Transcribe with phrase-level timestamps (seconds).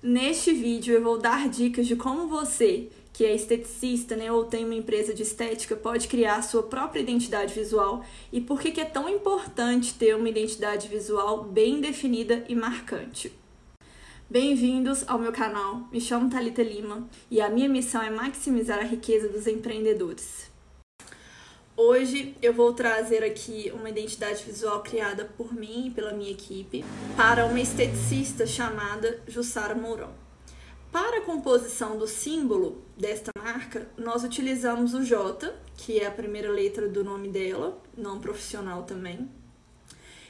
[0.00, 4.64] Neste vídeo eu vou dar dicas de como você, que é esteticista né, ou tem
[4.64, 9.08] uma empresa de estética, pode criar sua própria identidade visual e por que é tão
[9.08, 13.32] importante ter uma identidade visual bem definida e marcante.
[14.30, 15.88] Bem-vindos ao meu canal.
[15.90, 20.48] Me chamo Talita Lima e a minha missão é maximizar a riqueza dos empreendedores.
[21.80, 26.84] Hoje eu vou trazer aqui uma identidade visual criada por mim e pela minha equipe
[27.16, 30.12] para uma esteticista chamada Jussara Mourão.
[30.90, 36.50] Para a composição do símbolo desta marca, nós utilizamos o J, que é a primeira
[36.50, 39.30] letra do nome dela, não profissional também,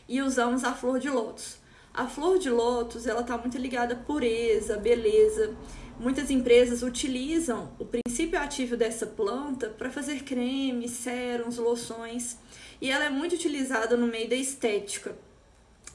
[0.07, 1.57] e usamos a flor de lótus.
[1.99, 5.53] A flor de lótus, ela está muito ligada à pureza, beleza,
[5.99, 12.37] Muitas empresas utilizam o princípio ativo dessa planta para fazer cremes, sérums, loções,
[12.81, 15.17] e ela é muito utilizada no meio da estética,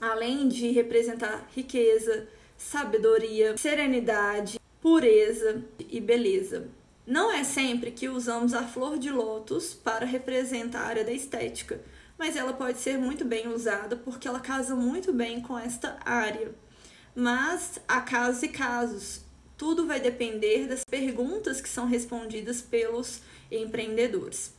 [0.02, 2.28] além de representar riqueza,
[2.58, 6.68] sabedoria, serenidade, pureza e beleza.
[7.08, 11.80] Não é sempre que usamos a flor de lótus para representar a área da estética,
[12.18, 16.54] mas ela pode ser muito bem usada porque ela casa muito bem com esta área.
[17.16, 19.22] Mas há casos e casos
[19.58, 24.54] tudo vai depender das perguntas que são respondidas pelos empreendedores.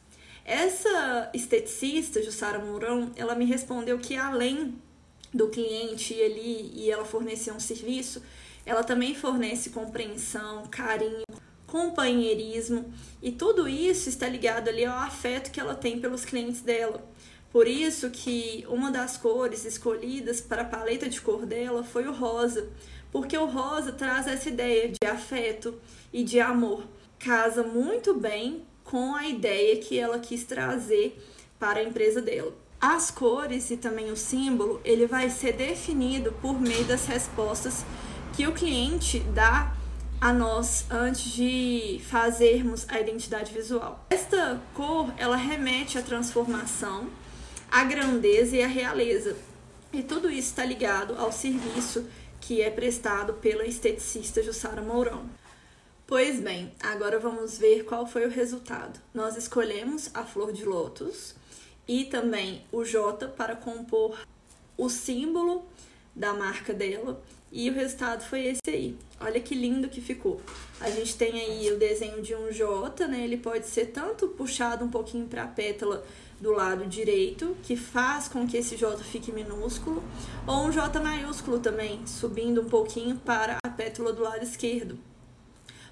[0.45, 4.75] Essa esteticista, Jussara Mourão, ela me respondeu que além
[5.33, 8.23] do cliente ir ali e ela fornecer um serviço,
[8.65, 11.25] ela também fornece compreensão, carinho,
[11.67, 17.05] companheirismo e tudo isso está ligado ali ao afeto que ela tem pelos clientes dela.
[17.55, 22.13] Por isso que uma das cores escolhidas para a paleta de cor dela foi o
[22.13, 22.69] rosa,
[23.13, 25.73] porque o rosa traz essa ideia de afeto
[26.13, 26.83] e de amor.
[27.17, 31.17] Casa muito bem com a ideia que ela quis trazer
[31.57, 32.53] para a empresa dela.
[32.81, 37.85] As cores e também o símbolo, ele vai ser definido por meio das respostas
[38.37, 39.73] que o cliente dá
[40.21, 44.05] a nós antes de fazermos a identidade visual.
[44.11, 47.09] Esta cor, ela remete à transformação,
[47.75, 49.37] à grandeza e à realeza.
[49.93, 52.07] E tudo isso está ligado ao serviço
[52.41, 55.29] que é prestado pela esteticista Jussara Mourão.
[56.07, 59.01] Pois bem, agora vamos ver qual foi o resultado.
[59.13, 61.35] Nós escolhemos a flor de lótus
[61.89, 64.21] e também o J para compor
[64.79, 65.67] o símbolo
[66.15, 67.21] da marca dela
[67.51, 68.97] e o resultado foi esse aí.
[69.21, 70.41] Olha que lindo que ficou.
[70.81, 73.25] A gente tem aí o desenho de um J, né?
[73.25, 76.05] Ele pode ser tanto puxado um pouquinho para a pétala
[76.41, 80.03] do lado direito, que faz com que esse J fique minúsculo,
[80.47, 84.99] ou um J maiúsculo também, subindo um pouquinho para a pétala do lado esquerdo.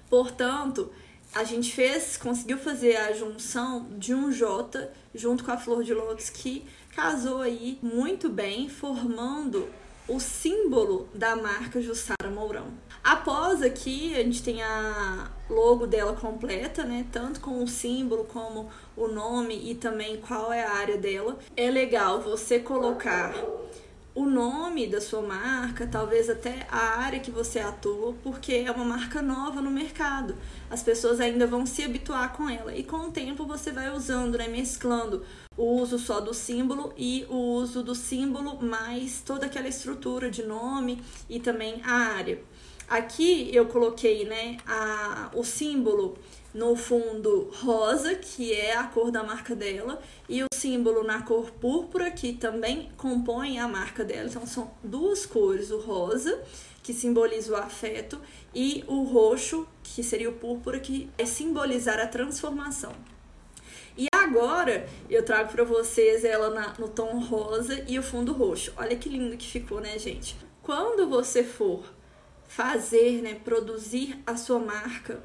[0.09, 0.91] Portanto,
[1.33, 5.93] a gente fez, conseguiu fazer a junção de um J junto com a flor de
[5.93, 6.65] lótus que
[6.95, 9.67] casou aí muito bem, formando
[10.07, 12.67] o símbolo da marca Jussara Mourão.
[13.03, 17.05] Após aqui, a gente tem a logo dela completa, né?
[17.11, 21.37] Tanto com o símbolo como o nome e também qual é a área dela.
[21.55, 23.33] É legal você colocar
[24.15, 28.85] o nome da sua marca, talvez até a área que você atua, porque é uma
[28.85, 30.35] marca nova no mercado.
[30.69, 34.37] As pessoas ainda vão se habituar com ela e com o tempo você vai usando,
[34.37, 35.25] né, mesclando
[35.57, 40.43] o uso só do símbolo e o uso do símbolo mais toda aquela estrutura de
[40.43, 42.41] nome e também a área.
[42.87, 46.17] Aqui eu coloquei, né, a, o símbolo
[46.53, 49.99] no fundo rosa, que é a cor da marca dela,
[50.29, 54.29] e o símbolo na cor púrpura, que também compõe a marca dela.
[54.29, 56.43] Então são duas cores, o rosa,
[56.83, 58.19] que simboliza o afeto,
[58.53, 62.93] e o roxo, que seria o púrpura, que é simbolizar a transformação.
[64.23, 68.71] Agora eu trago para vocês ela na, no tom rosa e o fundo roxo.
[68.77, 70.37] Olha que lindo que ficou, né, gente?
[70.61, 71.83] Quando você for
[72.47, 75.21] fazer, né, produzir a sua marca,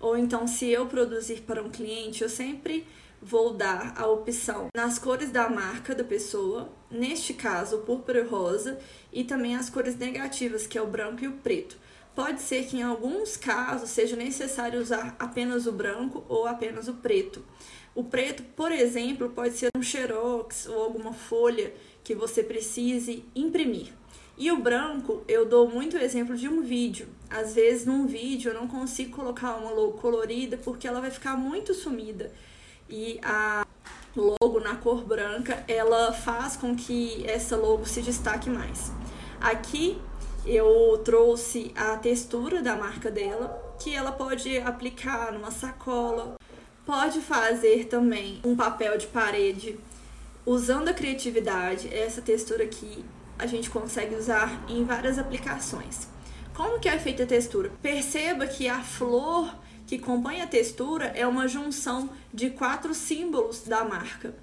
[0.00, 2.84] ou então se eu produzir para um cliente, eu sempre
[3.22, 8.80] vou dar a opção nas cores da marca da pessoa, neste caso púrpura e rosa,
[9.12, 11.78] e também as cores negativas, que é o branco e o preto.
[12.16, 16.94] Pode ser que em alguns casos seja necessário usar apenas o branco ou apenas o
[16.94, 17.44] preto.
[17.94, 21.72] O preto, por exemplo, pode ser um xerox ou alguma folha
[22.04, 23.92] que você precise imprimir.
[24.38, 27.08] E o branco, eu dou muito exemplo de um vídeo.
[27.28, 31.36] Às vezes, num vídeo, eu não consigo colocar uma logo colorida porque ela vai ficar
[31.36, 32.32] muito sumida.
[32.88, 33.66] E a
[34.16, 38.90] logo na cor branca, ela faz com que essa logo se destaque mais.
[39.40, 40.00] Aqui
[40.44, 46.36] eu trouxe a textura da marca dela, que ela pode aplicar numa sacola,
[46.84, 49.78] pode fazer também um papel de parede
[50.44, 51.92] usando a criatividade.
[51.92, 53.04] Essa textura aqui
[53.38, 56.08] a gente consegue usar em várias aplicações.
[56.54, 57.70] Como que é feita a textura?
[57.80, 59.54] Perceba que a flor
[59.86, 64.34] que compõe a textura é uma junção de quatro símbolos da marca.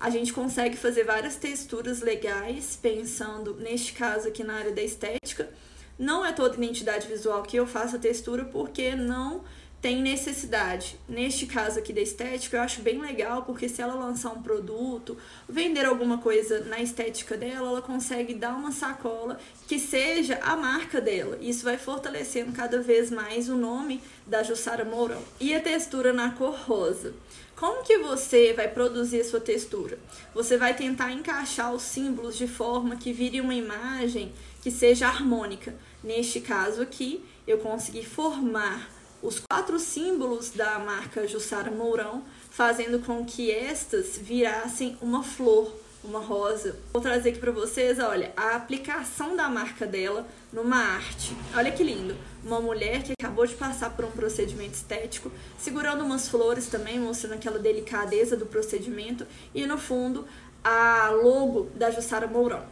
[0.00, 5.50] A gente consegue fazer várias texturas legais, pensando neste caso aqui na área da estética.
[5.98, 9.42] Não é toda identidade visual que eu faço a textura porque não
[9.80, 10.98] tem necessidade.
[11.08, 15.16] Neste caso aqui da estética, eu acho bem legal, porque se ela lançar um produto,
[15.48, 19.38] vender alguma coisa na estética dela, ela consegue dar uma sacola
[19.68, 21.38] que seja a marca dela.
[21.40, 25.22] Isso vai fortalecendo cada vez mais o nome da Jussara Mourão.
[25.38, 27.14] E a textura na cor rosa.
[27.54, 29.98] Como que você vai produzir a sua textura?
[30.32, 34.32] Você vai tentar encaixar os símbolos de forma que vire uma imagem
[34.62, 35.74] que seja harmônica.
[36.02, 43.24] Neste caso aqui, eu consegui formar os quatro símbolos da marca Jussara Mourão, fazendo com
[43.24, 45.74] que estas virassem uma flor,
[46.04, 46.76] uma rosa.
[46.92, 51.36] Vou trazer aqui para vocês, olha, a aplicação da marca dela numa arte.
[51.54, 52.16] Olha que lindo.
[52.44, 57.34] Uma mulher que acabou de passar por um procedimento estético, segurando umas flores também, mostrando
[57.34, 60.26] aquela delicadeza do procedimento e no fundo
[60.62, 62.64] a logo da Jussara Mourão.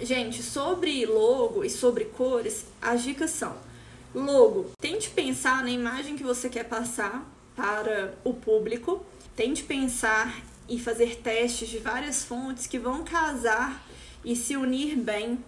[0.00, 3.68] Gente, sobre logo e sobre cores, as dicas são
[4.14, 9.04] Logo, tente pensar na imagem que você quer passar para o público.
[9.36, 13.86] Tente pensar e fazer testes de várias fontes que vão casar
[14.24, 15.42] e se unir bem.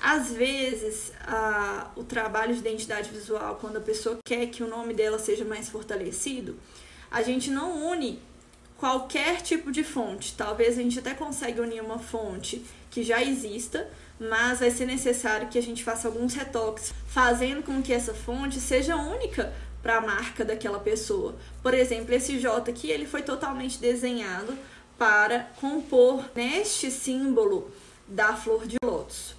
[0.00, 4.94] Às vezes, a, o trabalho de identidade visual, quando a pessoa quer que o nome
[4.94, 6.56] dela seja mais fortalecido,
[7.10, 8.20] a gente não une
[8.76, 10.34] qualquer tipo de fonte.
[10.36, 13.88] Talvez a gente até consiga unir uma fonte que já exista,
[14.20, 18.60] mas vai ser necessário que a gente faça alguns retoques, fazendo com que essa fonte
[18.60, 19.52] seja única
[19.82, 21.34] para a marca daquela pessoa.
[21.60, 24.56] Por exemplo, esse J aqui, ele foi totalmente desenhado
[24.96, 27.68] para compor neste símbolo
[28.06, 29.34] da flor de lótus.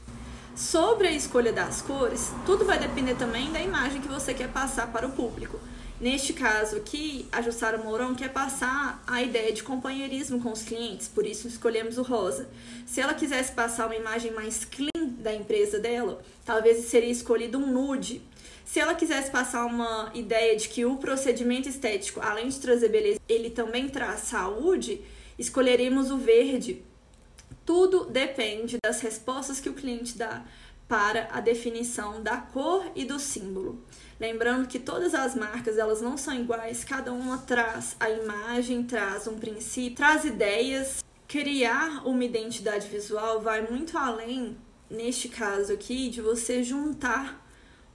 [0.53, 4.91] Sobre a escolha das cores, tudo vai depender também da imagem que você quer passar
[4.91, 5.57] para o público.
[6.00, 11.07] Neste caso aqui, a Jussara Mourão quer passar a ideia de companheirismo com os clientes,
[11.07, 12.50] por isso escolhemos o rosa.
[12.86, 17.71] Se ela quisesse passar uma imagem mais clean da empresa dela, talvez seria escolhido um
[17.71, 18.21] nude.
[18.65, 23.21] Se ela quisesse passar uma ideia de que o procedimento estético, além de trazer beleza,
[23.30, 25.01] ele também traz saúde,
[25.39, 26.83] escolheremos o verde.
[27.65, 30.44] Tudo depende das respostas que o cliente dá
[30.87, 33.83] para a definição da cor e do símbolo.
[34.19, 39.27] Lembrando que todas as marcas elas não são iguais, cada uma traz a imagem, traz
[39.27, 41.03] um princípio, traz ideias.
[41.27, 44.55] Criar uma identidade visual vai muito além,
[44.89, 47.43] neste caso aqui, de você juntar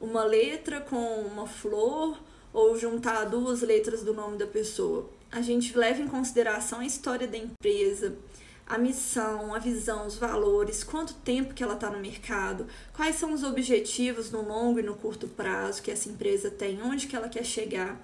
[0.01, 2.19] uma letra com uma flor
[2.53, 5.09] ou juntar duas letras do nome da pessoa.
[5.31, 8.17] A gente leva em consideração a história da empresa,
[8.71, 13.33] a missão, a visão, os valores, quanto tempo que ela está no mercado, quais são
[13.33, 17.29] os objetivos no longo e no curto prazo que essa empresa tem, onde que ela
[17.29, 18.01] quer chegar.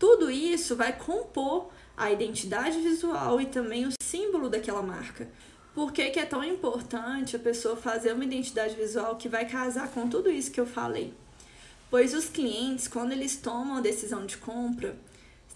[0.00, 5.28] Tudo isso vai compor a identidade visual e também o símbolo daquela marca.
[5.72, 9.92] Por que, que é tão importante a pessoa fazer uma identidade visual que vai casar
[9.92, 11.14] com tudo isso que eu falei?
[11.88, 14.96] Pois os clientes, quando eles tomam a decisão de compra,